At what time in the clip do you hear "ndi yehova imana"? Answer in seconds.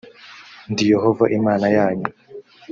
0.71-1.65